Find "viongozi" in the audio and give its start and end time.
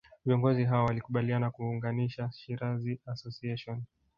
0.25-0.63